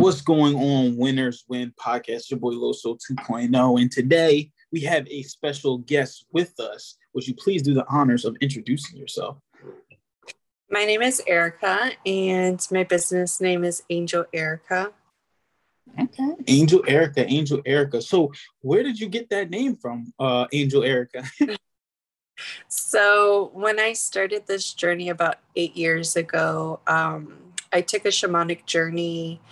[0.00, 2.30] What's going on, Winners Win podcast?
[2.30, 3.82] Your boy Loso 2.0.
[3.82, 6.96] And today we have a special guest with us.
[7.12, 9.36] Would you please do the honors of introducing yourself?
[10.70, 14.90] My name is Erica, and my business name is Angel Erica.
[16.00, 16.30] Okay.
[16.46, 18.00] Angel Erica, Angel Erica.
[18.00, 18.32] So,
[18.62, 21.24] where did you get that name from, uh, Angel Erica?
[22.68, 28.64] so, when I started this journey about eight years ago, um, I took a shamanic
[28.64, 29.42] journey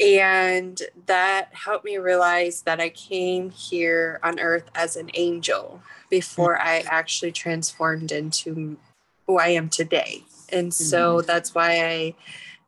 [0.00, 6.60] and that helped me realize that I came here on earth as an angel before
[6.60, 8.76] I actually transformed into
[9.26, 10.22] who I am today.
[10.50, 11.26] And so mm-hmm.
[11.26, 12.14] that's why I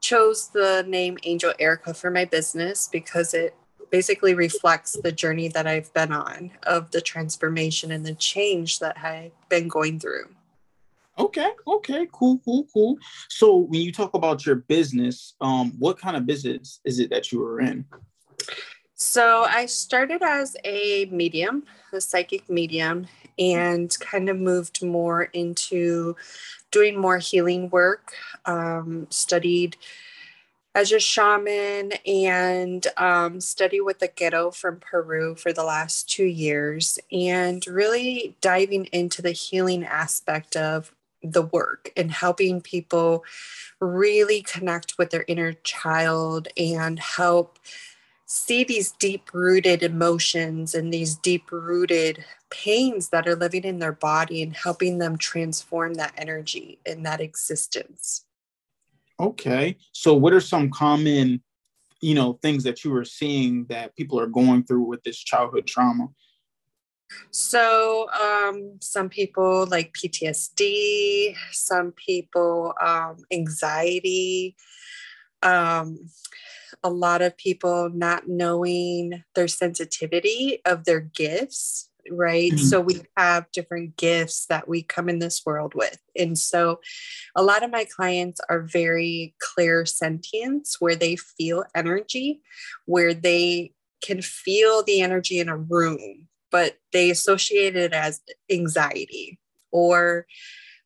[0.00, 3.54] chose the name Angel Erica for my business because it
[3.90, 8.98] basically reflects the journey that I've been on of the transformation and the change that
[9.02, 10.28] I've been going through.
[11.18, 12.98] Okay, okay, cool, cool, cool.
[13.28, 17.30] So when you talk about your business, um, what kind of business is it that
[17.30, 17.84] you were in?
[18.96, 23.06] So I started as a medium, a psychic medium,
[23.38, 26.16] and kind of moved more into
[26.70, 28.14] doing more healing work.
[28.44, 29.76] Um, studied
[30.74, 36.24] as a shaman and um, study with the ghetto from Peru for the last two
[36.24, 40.92] years, and really diving into the healing aspect of
[41.24, 43.24] the work and helping people
[43.80, 47.58] really connect with their inner child and help
[48.26, 53.92] see these deep rooted emotions and these deep rooted pains that are living in their
[53.92, 58.24] body and helping them transform that energy and that existence.
[59.20, 59.76] Okay.
[59.92, 61.42] So what are some common,
[62.00, 65.66] you know, things that you were seeing that people are going through with this childhood
[65.66, 66.08] trauma?
[67.30, 74.56] So, um, some people like PTSD, some people um, anxiety,
[75.42, 76.08] um,
[76.82, 82.52] a lot of people not knowing their sensitivity of their gifts right?
[82.52, 82.64] Mm-hmm.
[82.64, 85.98] so we have different gifts that we come in this world with.
[86.16, 86.80] And so
[87.34, 92.40] a lot of my clients are very clairsentience where they feel energy
[92.86, 99.40] where they can feel the energy in a room but they associate it as anxiety
[99.72, 100.24] or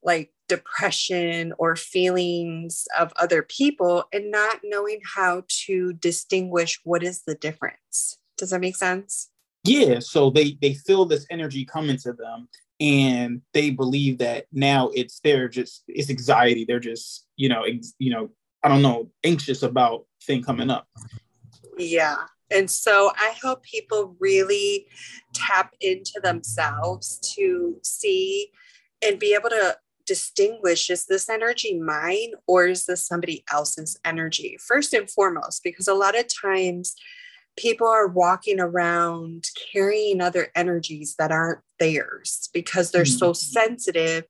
[0.02, 7.24] like depression or feelings of other people and not knowing how to distinguish what is
[7.26, 8.18] the difference.
[8.38, 9.28] Does that make sense?
[9.62, 12.48] Yeah, so they they feel this energy coming to them
[12.80, 16.64] and they believe that now it's they're just it's anxiety.
[16.64, 18.30] They're just, you know, ex, you know,
[18.62, 20.88] I don't know, anxious about thing coming up.
[21.76, 22.16] Yeah.
[22.50, 24.86] And so I help people really
[25.34, 28.50] tap into themselves to see
[29.02, 29.76] and be able to
[30.06, 34.56] distinguish is this energy mine or is this somebody else's energy?
[34.66, 36.96] First and foremost, because a lot of times
[37.58, 43.18] people are walking around carrying other energies that aren't theirs because they're mm-hmm.
[43.18, 44.24] so sensitive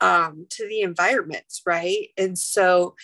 [0.00, 2.08] um, to the environments, right?
[2.18, 2.94] And so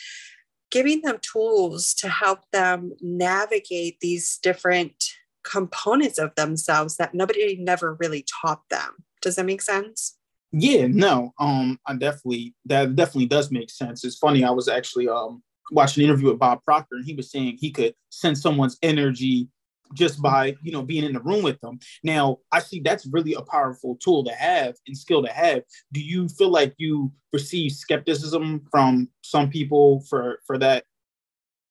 [0.76, 5.10] giving them tools to help them navigate these different
[5.42, 8.90] components of themselves that nobody never really taught them.
[9.22, 10.18] Does that make sense?
[10.52, 14.04] Yeah, no, um, I definitely that definitely does make sense.
[14.04, 14.44] It's funny.
[14.44, 17.70] I was actually um watching an interview with Bob Proctor, and he was saying he
[17.70, 19.48] could sense someone's energy
[19.94, 21.78] just by you know being in the room with them.
[22.02, 25.62] Now, I see that's really a powerful tool to have and skill to have.
[25.92, 30.84] Do you feel like you receive skepticism from some people for for that?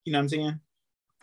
[0.04, 0.60] You know what I'm saying?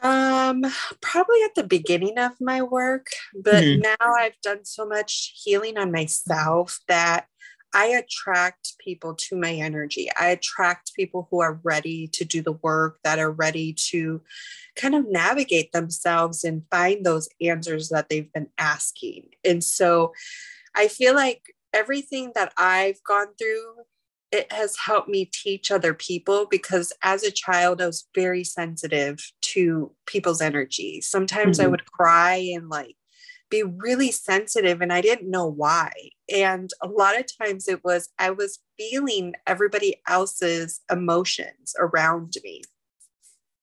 [0.03, 0.65] Um,
[0.99, 3.81] probably at the beginning of my work, but mm-hmm.
[3.81, 7.27] now I've done so much healing on myself that
[7.73, 10.09] I attract people to my energy.
[10.19, 14.21] I attract people who are ready to do the work, that are ready to
[14.75, 19.29] kind of navigate themselves and find those answers that they've been asking.
[19.43, 20.13] And so
[20.75, 23.83] I feel like everything that I've gone through
[24.31, 29.19] it has helped me teach other people because as a child I was very sensitive
[29.41, 31.01] to people's energy.
[31.01, 31.67] Sometimes mm-hmm.
[31.67, 32.95] I would cry and like
[33.53, 35.91] be really sensitive and I didn't know why.
[36.33, 42.63] And a lot of times it was I was feeling everybody else's emotions around me.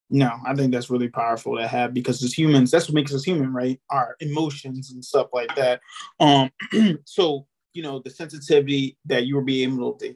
[0.09, 3.25] No, I think that's really powerful to have because as humans, that's what makes us
[3.25, 3.81] human, right?
[3.91, 5.81] Our emotions and stuff like that.
[6.21, 6.51] Um,
[7.05, 10.15] so you know, the sensitivity that you were being able to,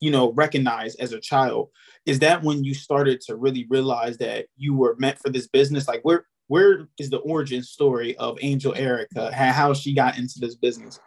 [0.00, 1.68] you know, recognize as a child,
[2.06, 5.88] is that when you started to really realize that you were meant for this business?
[5.88, 10.54] Like where where is the origin story of Angel Erica, how she got into this
[10.54, 11.00] business?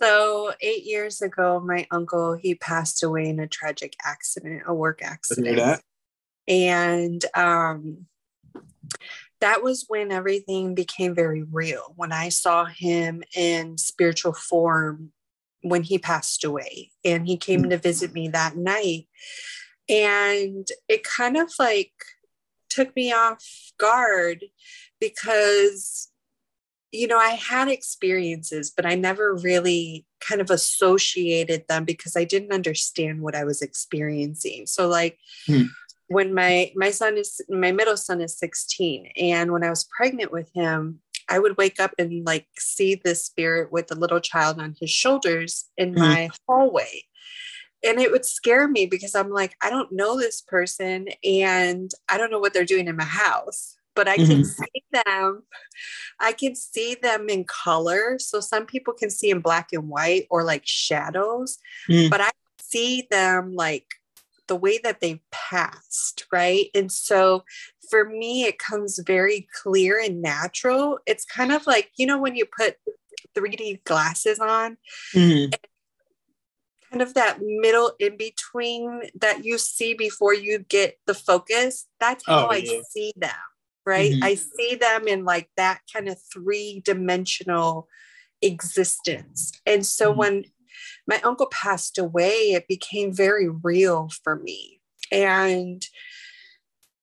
[0.00, 5.02] So eight years ago, my uncle he passed away in a tragic accident, a work
[5.02, 5.82] accident.
[6.46, 8.06] And um,
[9.40, 11.92] that was when everything became very real.
[11.96, 15.12] When I saw him in spiritual form
[15.62, 17.70] when he passed away, and he came mm-hmm.
[17.70, 19.08] to visit me that night.
[19.88, 21.92] And it kind of like
[22.78, 23.44] took me off
[23.78, 24.44] guard
[25.00, 26.08] because
[26.90, 32.24] you know, I had experiences, but I never really kind of associated them because I
[32.24, 34.66] didn't understand what I was experiencing.
[34.66, 35.64] So, like, hmm.
[36.06, 40.32] when my my son is my middle son is 16, and when I was pregnant
[40.32, 44.58] with him, I would wake up and like see this spirit with a little child
[44.58, 46.00] on his shoulders in hmm.
[46.00, 47.02] my hallway.
[47.84, 52.18] And it would scare me because I'm like, I don't know this person and I
[52.18, 54.42] don't know what they're doing in my house but I can mm-hmm.
[54.44, 55.42] see them.
[56.20, 58.16] I can see them in color.
[58.20, 61.58] So some people can see in black and white or like shadows,
[61.90, 62.08] mm.
[62.08, 62.30] but I
[62.60, 63.86] see them like
[64.46, 66.66] the way that they've passed, right?
[66.76, 67.42] And so
[67.90, 71.00] for me, it comes very clear and natural.
[71.04, 72.76] It's kind of like, you know, when you put
[73.36, 74.76] 3D glasses on,
[75.12, 75.50] mm-hmm.
[76.90, 81.86] Kind of that middle in between that you see before you get the focus.
[82.00, 82.80] That's how oh, I yeah.
[82.90, 83.30] see them
[83.88, 84.12] right?
[84.12, 84.22] Mm-hmm.
[84.22, 87.88] I see them in like that kind of three dimensional
[88.42, 89.50] existence.
[89.64, 90.18] And so mm-hmm.
[90.18, 90.44] when
[91.06, 94.82] my uncle passed away, it became very real for me.
[95.10, 95.82] And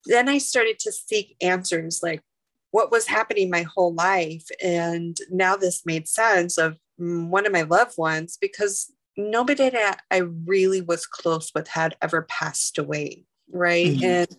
[0.04, 2.22] then I started to seek answers like
[2.70, 4.46] what was happening my whole life.
[4.62, 10.02] And now this made sense of mm, one of my loved ones because nobody that
[10.10, 13.24] I really was close with had ever passed away.
[13.50, 13.88] Right.
[13.88, 14.04] Mm-hmm.
[14.04, 14.36] And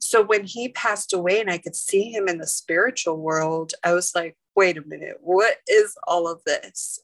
[0.00, 3.92] so when he passed away and I could see him in the spiritual world, I
[3.94, 7.00] was like, wait a minute, what is all of this?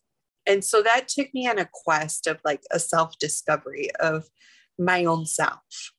[0.47, 4.29] And so that took me on a quest of like a self discovery of
[4.79, 5.93] my own self.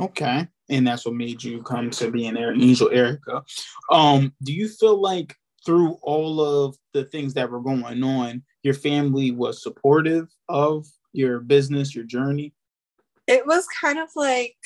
[0.00, 0.48] Okay.
[0.70, 3.44] And that's what made you come to be an angel, Erica.
[3.90, 8.74] Um, do you feel like through all of the things that were going on, your
[8.74, 12.52] family was supportive of your business, your journey?
[13.26, 14.56] It was kind of like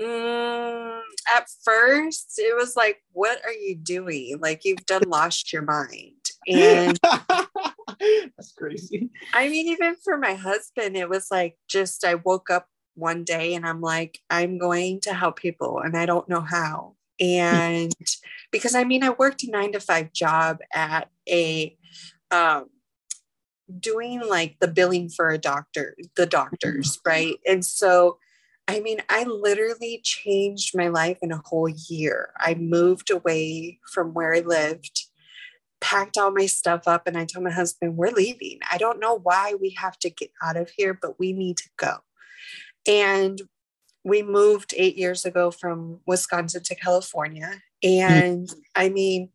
[0.00, 1.00] Mm,
[1.36, 4.38] at first, it was like, what are you doing?
[4.40, 6.30] Like, you've done lost your mind.
[6.48, 6.98] And
[8.36, 9.10] that's crazy.
[9.34, 13.54] I mean, even for my husband, it was like, just I woke up one day
[13.54, 16.96] and I'm like, I'm going to help people and I don't know how.
[17.22, 17.92] And
[18.50, 21.76] because I mean, I worked a nine to five job at a,
[22.30, 22.66] um,
[23.78, 27.10] doing like the billing for a doctor, the doctors, mm-hmm.
[27.10, 27.36] right?
[27.46, 28.18] And so
[28.70, 32.32] I mean, I literally changed my life in a whole year.
[32.38, 35.06] I moved away from where I lived,
[35.80, 38.60] packed all my stuff up, and I told my husband, We're leaving.
[38.70, 41.68] I don't know why we have to get out of here, but we need to
[41.76, 41.96] go.
[42.86, 43.42] And
[44.04, 47.62] we moved eight years ago from Wisconsin to California.
[47.82, 48.60] And mm-hmm.
[48.76, 49.30] I mean,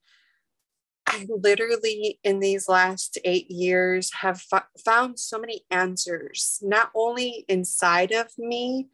[1.07, 4.43] I literally, in these last eight years, have
[4.83, 8.89] found so many answers, not only inside of me,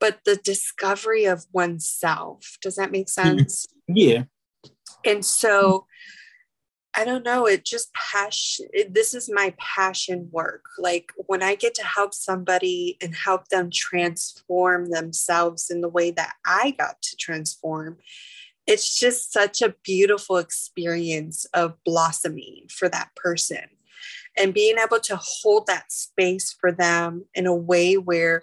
[0.00, 2.58] but the discovery of oneself.
[2.60, 3.38] Does that make mm-hmm.
[3.38, 3.66] sense?
[3.86, 4.24] Yeah.
[5.04, 5.86] And so
[6.96, 8.66] I don't know, it just passion.
[8.72, 10.64] It, this is my passion work.
[10.78, 16.12] Like when I get to help somebody and help them transform themselves in the way
[16.12, 17.98] that I got to transform,
[18.66, 23.64] it's just such a beautiful experience of blossoming for that person
[24.36, 28.42] and being able to hold that space for them in a way where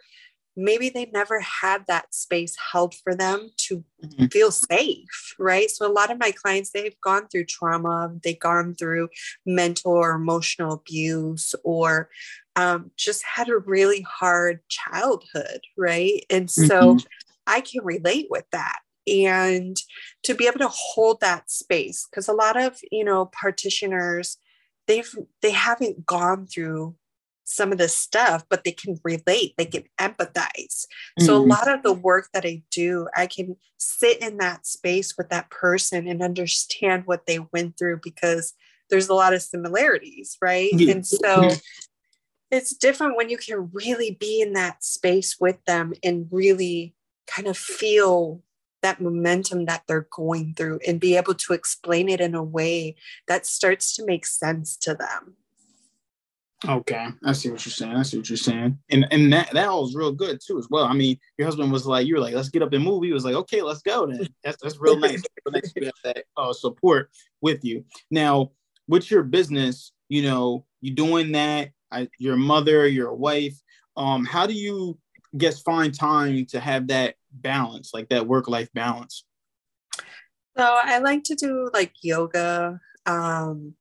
[0.55, 4.25] maybe they never had that space held for them to mm-hmm.
[4.27, 8.75] feel safe right so a lot of my clients they've gone through trauma they've gone
[8.75, 9.07] through
[9.45, 12.09] mental or emotional abuse or
[12.57, 17.07] um, just had a really hard childhood right and so mm-hmm.
[17.47, 19.77] i can relate with that and
[20.23, 24.37] to be able to hold that space because a lot of you know partitioners
[24.87, 26.95] they've they haven't gone through
[27.51, 30.85] some of this stuff, but they can relate, they can empathize.
[30.85, 31.25] Mm-hmm.
[31.25, 31.49] So, a mm-hmm.
[31.49, 35.49] lot of the work that I do, I can sit in that space with that
[35.49, 38.53] person and understand what they went through because
[38.89, 40.71] there's a lot of similarities, right?
[40.73, 40.93] Yeah.
[40.93, 41.51] And so,
[42.51, 46.95] it's different when you can really be in that space with them and really
[47.27, 48.41] kind of feel
[48.81, 52.95] that momentum that they're going through and be able to explain it in a way
[53.27, 55.35] that starts to make sense to them.
[56.67, 57.95] Okay, I see what you're saying.
[57.95, 60.67] I see what you're saying, and and that that all was real good too as
[60.69, 60.85] well.
[60.85, 63.03] I mean, your husband was like, you were like, let's get up and move.
[63.03, 64.05] He was like, okay, let's go.
[64.05, 65.23] Then that's that's real nice.
[65.45, 67.09] real nice to have that uh, support
[67.41, 67.83] with you.
[68.11, 68.51] Now,
[68.87, 71.71] with your business, you know, you doing that.
[71.91, 73.59] I, your mother, your wife.
[73.97, 74.97] Um, how do you
[75.37, 79.25] guess find time to have that balance, like that work life balance?
[80.57, 82.79] So I like to do like yoga.
[83.05, 83.75] Um,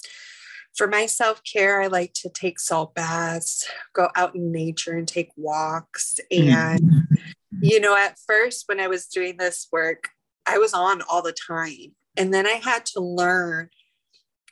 [0.77, 5.07] for my self care, I like to take salt baths, go out in nature and
[5.07, 6.19] take walks.
[6.31, 7.15] And, mm-hmm.
[7.61, 10.11] you know, at first when I was doing this work,
[10.47, 11.95] I was on all the time.
[12.17, 13.71] And then I had to learn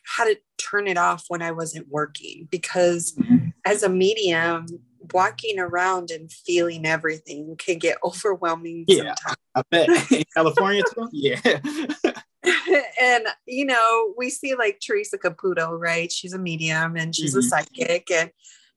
[0.05, 3.49] how to turn it off when I wasn't working because mm-hmm.
[3.64, 4.67] as a medium,
[5.12, 8.85] walking around and feeling everything can get overwhelming.
[8.88, 9.37] Yeah, sometimes.
[9.55, 9.88] I bet.
[10.12, 11.09] In California too?
[11.12, 11.41] Yeah.
[13.00, 16.11] and you know, we see like Teresa Caputo, right?
[16.11, 17.41] She's a medium and she's mm-hmm.
[17.41, 18.31] a psychic, and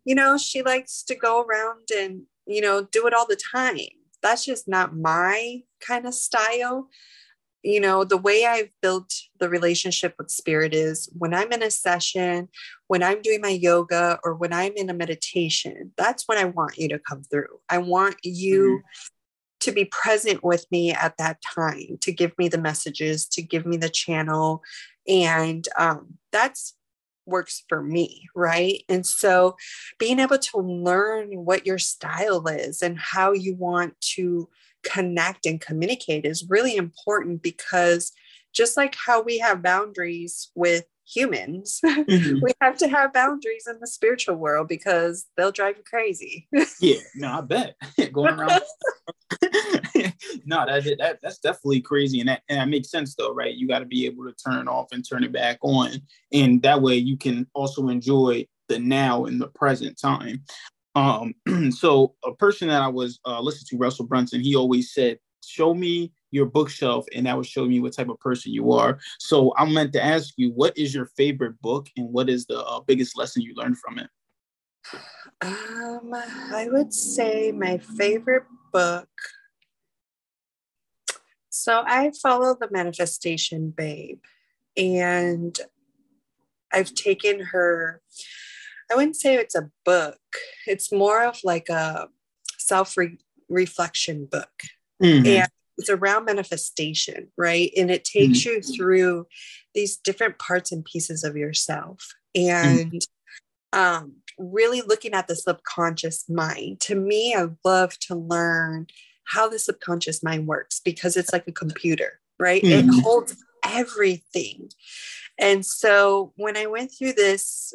[0.05, 3.77] you know, she likes to go around and you know do it all the time.
[4.21, 6.89] That's just not my kind of style
[7.63, 11.71] you know, the way I've built the relationship with spirit is when I'm in a
[11.71, 12.49] session,
[12.87, 16.77] when I'm doing my yoga, or when I'm in a meditation, that's when I want
[16.77, 17.59] you to come through.
[17.69, 19.05] I want you mm-hmm.
[19.61, 23.65] to be present with me at that time, to give me the messages, to give
[23.65, 24.63] me the channel.
[25.07, 26.75] And um, that's
[27.25, 28.83] works for me, right?
[28.89, 29.55] And so
[29.99, 34.49] being able to learn what your style is and how you want to
[34.83, 38.11] connect and communicate is really important because
[38.53, 42.39] just like how we have boundaries with humans, mm-hmm.
[42.41, 46.47] we have to have boundaries in the spiritual world because they'll drive you crazy.
[46.79, 47.75] yeah, no, I bet
[48.13, 48.61] going around.
[50.45, 53.53] no, that, that that's definitely crazy, and that and that makes sense though, right?
[53.53, 55.91] You got to be able to turn off and turn it back on,
[56.31, 60.43] and that way you can also enjoy the now in the present time.
[60.95, 61.33] Um,
[61.71, 65.73] so a person that I was uh, listening to, Russell Brunson, he always said, "Show
[65.73, 69.53] me your bookshelf, and that will show me what type of person you are." So
[69.57, 72.79] I'm meant to ask you, what is your favorite book, and what is the uh,
[72.81, 74.09] biggest lesson you learned from it?
[75.41, 79.09] Um, I would say my favorite book.
[81.49, 84.21] So I follow the Manifestation Babe,
[84.77, 85.57] and
[86.73, 88.01] I've taken her
[88.91, 90.19] I wouldn't say it's a book.
[90.67, 92.09] It's more of like a
[92.57, 92.95] self
[93.49, 94.51] reflection book.
[95.01, 95.25] Mm-hmm.
[95.25, 95.49] And
[95.81, 97.71] it's around manifestation, right?
[97.75, 98.49] And it takes mm-hmm.
[98.49, 99.27] you through
[99.73, 102.07] these different parts and pieces of yourself.
[102.33, 103.79] And mm-hmm.
[103.79, 106.79] um, really looking at the subconscious mind.
[106.81, 108.87] To me, I love to learn
[109.25, 112.63] how the subconscious mind works because it's like a computer, right?
[112.63, 112.99] It mm-hmm.
[112.99, 113.35] holds
[113.65, 114.69] everything.
[115.37, 117.73] And so when I went through this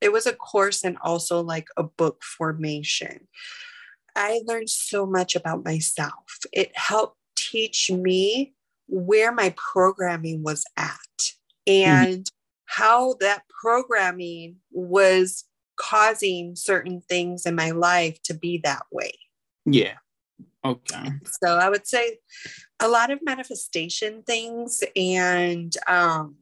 [0.00, 3.28] it was a course and also like a book formation.
[4.14, 6.38] I learned so much about myself.
[6.52, 7.18] It helped
[7.50, 8.54] teach me
[8.88, 10.90] where my programming was at
[11.66, 12.22] and mm-hmm.
[12.66, 15.44] how that programming was
[15.76, 19.12] causing certain things in my life to be that way.
[19.64, 19.94] Yeah.
[20.64, 21.10] Okay.
[21.40, 22.18] So I would say
[22.80, 26.36] a lot of manifestation things and um,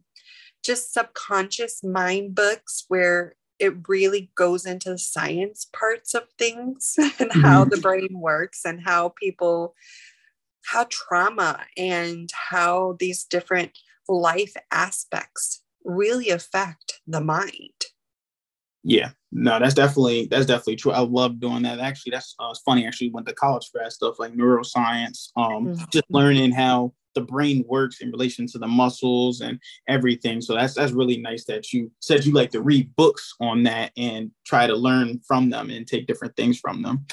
[0.64, 7.12] just subconscious mind books where it really goes into the science parts of things and
[7.12, 7.40] mm-hmm.
[7.40, 9.75] how the brain works and how people
[10.66, 13.73] how trauma and how these different
[14.09, 17.71] life aspects really affect the mind.
[18.83, 20.92] Yeah no that's definitely that's definitely true.
[20.92, 21.80] I love doing that.
[21.80, 25.85] Actually that's uh, funny actually went to college for that stuff like neuroscience um mm-hmm.
[25.90, 30.40] just learning how the brain works in relation to the muscles and everything.
[30.40, 33.92] So that's that's really nice that you said you like to read books on that
[33.97, 37.06] and try to learn from them and take different things from them.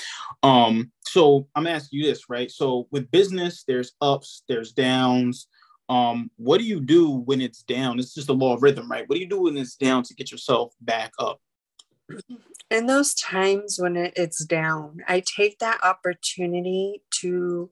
[0.43, 2.49] Um, so I'm asking you this, right?
[2.51, 5.47] So with business, there's ups, there's downs.
[5.89, 7.99] Um, what do you do when it's down?
[7.99, 9.07] It's just a law of rhythm, right?
[9.07, 11.41] What do you do when it's down to get yourself back up?
[12.69, 17.69] In those times when it's down, I take that opportunity to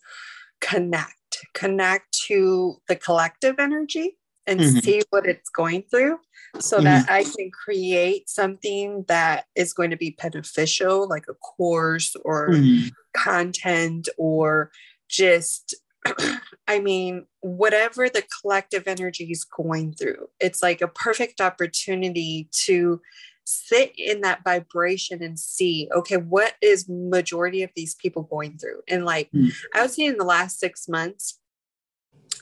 [0.61, 1.13] connect
[1.53, 4.79] connect to the collective energy and mm-hmm.
[4.79, 6.17] see what it's going through
[6.59, 6.85] so mm-hmm.
[6.85, 12.49] that I can create something that is going to be beneficial, like a course or
[12.49, 12.87] mm-hmm.
[13.15, 14.71] content or
[15.07, 15.75] just,
[16.67, 20.27] I mean, whatever the collective energy is going through.
[20.39, 23.01] It's like a perfect opportunity to
[23.49, 28.81] sit in that vibration and see okay what is majority of these people going through?
[28.87, 29.51] And like mm.
[29.73, 31.39] i would say in the last six months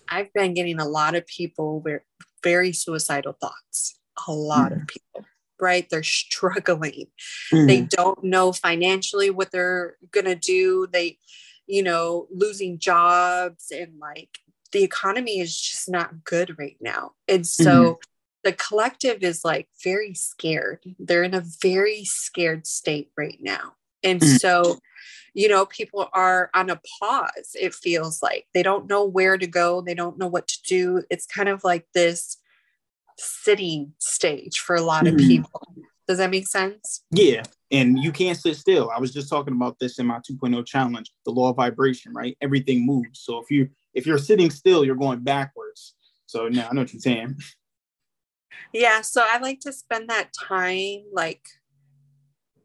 [0.09, 2.01] i've been getting a lot of people with
[2.43, 3.99] very suicidal thoughts.
[4.27, 4.81] A lot mm.
[4.81, 5.25] of people
[5.59, 5.89] right?
[5.89, 7.07] They're struggling.
[7.51, 7.67] Mm.
[7.67, 10.87] they don't know financially what they're gonna do.
[10.91, 11.17] They
[11.65, 14.29] you know losing jobs and like
[14.71, 17.11] the economy is just not good right now.
[17.27, 17.95] And so mm
[18.47, 20.79] the collective is like very scared.
[20.99, 23.73] They're in a very scared state right now.
[24.05, 24.37] And mm-hmm.
[24.37, 24.79] so,
[25.33, 29.45] you know, people are on a pause, it feels like they don't know where to
[29.45, 31.03] go, they don't know what to do.
[31.09, 32.37] It's kind of like this
[33.17, 35.15] sitting stage for a lot mm-hmm.
[35.15, 35.75] of people.
[36.07, 37.03] Does that make sense?
[37.11, 37.43] Yeah.
[37.69, 38.89] And you can't sit still.
[38.95, 42.37] I was just talking about this in my 2.0 challenge, the law of vibration, right?
[42.39, 43.19] Everything moves.
[43.19, 45.95] So if you if you're sitting still, you're going backwards.
[46.27, 47.35] So now I know what you're saying.
[48.73, 49.01] Yeah.
[49.01, 51.41] So I like to spend that time like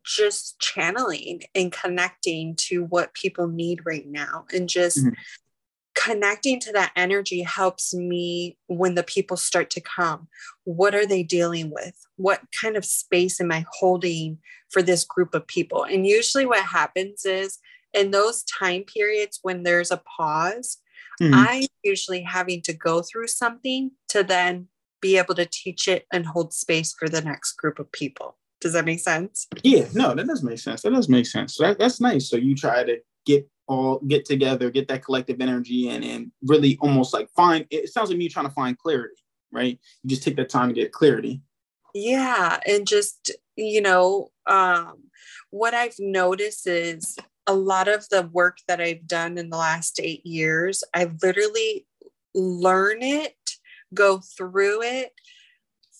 [0.04, 5.12] just channeling and connecting to what people need right now and just mm-hmm
[5.94, 10.28] connecting to that energy helps me when the people start to come.
[10.64, 11.94] What are they dealing with?
[12.16, 14.38] What kind of space am I holding
[14.70, 15.84] for this group of people?
[15.84, 17.58] And usually, what happens is
[17.92, 20.78] in those time periods when there's a pause,
[21.20, 21.34] mm-hmm.
[21.34, 24.68] I'm usually having to go through something to then
[25.02, 28.38] be able to teach it and hold space for the next group of people.
[28.62, 29.48] Does that make sense?
[29.62, 30.82] Yeah, no, that does make sense.
[30.82, 31.58] That does make sense.
[31.58, 32.30] That, that's nice.
[32.30, 36.78] So you try to get all get together, get that collective energy and and really
[36.80, 39.14] almost like find it sounds like me trying to find clarity,
[39.50, 39.78] right?
[40.02, 41.42] You just take that time to get clarity.
[41.94, 42.58] Yeah.
[42.66, 45.04] And just, you know, um,
[45.50, 50.00] what I've noticed is a lot of the work that I've done in the last
[50.00, 51.86] eight years, I literally
[52.34, 53.36] learn it,
[53.94, 55.12] go through it,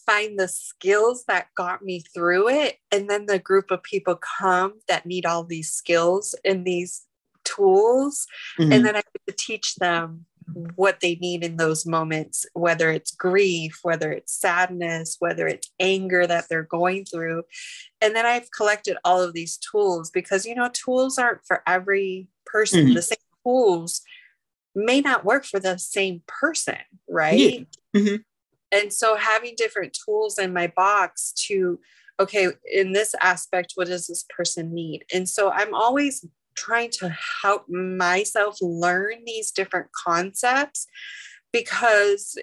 [0.06, 2.76] find the skills that got me through it.
[2.90, 7.02] And then the group of people come that need all these skills and these
[7.44, 8.26] tools
[8.58, 8.72] mm-hmm.
[8.72, 10.26] and then I get to teach them
[10.74, 16.26] what they need in those moments, whether it's grief, whether it's sadness, whether it's anger
[16.26, 17.44] that they're going through.
[18.00, 22.26] And then I've collected all of these tools because, you know, tools aren't for every
[22.44, 22.86] person.
[22.86, 22.94] Mm-hmm.
[22.94, 24.02] The same tools
[24.74, 27.38] may not work for the same person, right?
[27.94, 28.00] Yeah.
[28.00, 28.16] Mm-hmm.
[28.72, 31.78] And so having different tools in my box to,
[32.18, 35.04] okay, in this aspect, what does this person need?
[35.12, 40.86] And so I'm always trying to help myself learn these different concepts
[41.52, 42.38] because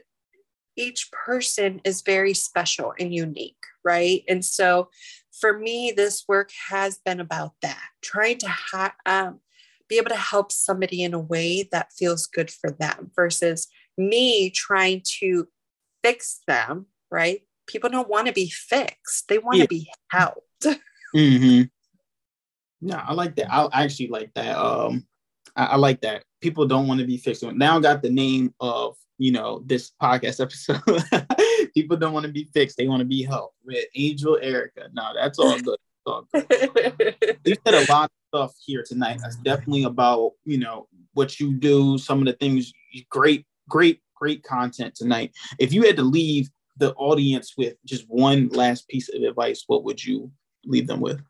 [0.76, 4.24] each person is very special and unique, right?
[4.28, 4.89] And so
[5.39, 9.39] for me, this work has been about that, trying to ha- um,
[9.89, 14.49] be able to help somebody in a way that feels good for them versus me
[14.49, 15.47] trying to
[16.04, 17.41] fix them, right?
[17.67, 19.63] People don't want to be fixed, they want yeah.
[19.63, 20.43] to be helped.
[21.15, 21.63] Mm-hmm.
[22.82, 23.52] No, I like that.
[23.52, 24.56] I actually like that.
[24.56, 25.08] Um,
[25.56, 26.23] I, I like that.
[26.41, 27.43] People don't want to be fixed.
[27.43, 30.82] Now I got the name of you know this podcast episode.
[31.73, 34.89] People don't want to be fixed; they want to be helped with Angel Erica.
[34.93, 35.78] No, that's all good.
[36.06, 36.45] all good.
[37.43, 39.20] you said a lot of stuff here tonight.
[39.22, 41.98] That's definitely about you know what you do.
[41.98, 42.72] Some of the things.
[43.10, 45.32] Great, great, great content tonight.
[45.60, 49.84] If you had to leave the audience with just one last piece of advice, what
[49.84, 50.32] would you
[50.65, 51.22] leave them with?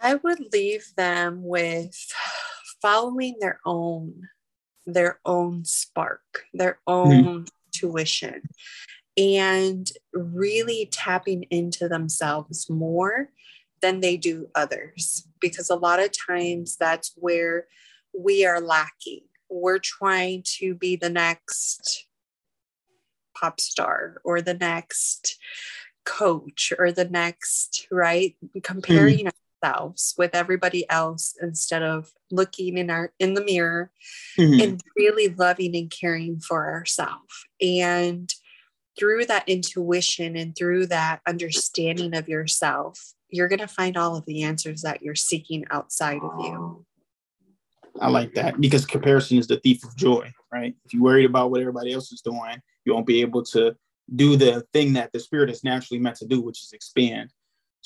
[0.00, 1.96] I would leave them with
[2.82, 4.28] following their own
[4.86, 7.44] their own spark, their own mm-hmm.
[7.72, 8.42] tuition
[9.16, 13.30] and really tapping into themselves more
[13.82, 17.66] than they do others because a lot of times that's where
[18.16, 19.22] we are lacking.
[19.50, 22.06] We're trying to be the next
[23.38, 25.38] pop star or the next
[26.04, 28.36] coach or the next, right?
[28.62, 29.28] Comparing mm-hmm
[29.66, 33.90] ourselves with everybody else instead of looking in our in the mirror
[34.38, 34.60] mm-hmm.
[34.60, 38.32] and really loving and caring for ourselves and
[38.98, 44.24] through that intuition and through that understanding of yourself you're going to find all of
[44.26, 46.84] the answers that you're seeking outside of you oh.
[48.00, 51.50] i like that because comparison is the thief of joy right if you're worried about
[51.50, 53.74] what everybody else is doing you won't be able to
[54.14, 57.30] do the thing that the spirit is naturally meant to do which is expand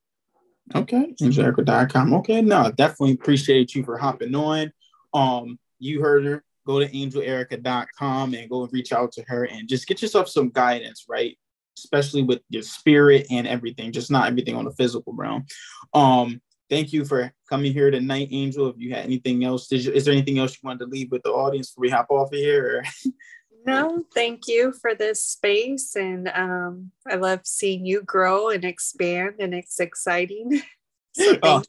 [0.75, 2.13] Okay, angelica.com.
[2.13, 4.71] Okay, no, definitely appreciate you for hopping on.
[5.13, 6.43] Um, you heard her.
[6.65, 10.49] Go to angelerica.com and go and reach out to her and just get yourself some
[10.49, 11.37] guidance, right?
[11.77, 15.45] especially with your spirit and everything, just not everything on the physical realm.
[15.93, 18.67] Um, thank you for coming here tonight, Angel.
[18.69, 21.23] If you had anything else, you, is there anything else you wanted to leave with
[21.23, 22.83] the audience before we hop off of here?
[23.65, 29.35] no, thank you for this space, and um, I love seeing you grow and expand,
[29.39, 30.61] and it's exciting.
[31.13, 31.65] So oh, thank,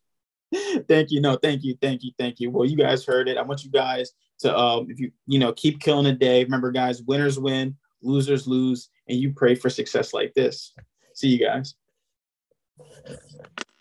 [0.52, 0.84] oh, you.
[0.86, 1.20] thank you.
[1.22, 2.50] No, thank you, thank you, thank you.
[2.50, 3.38] Well, you guys heard it.
[3.38, 6.44] I want you guys to, um, if you you know, keep killing the day.
[6.44, 10.74] Remember, guys, winners win losers lose, and you pray for success like this.
[11.14, 11.74] See you guys.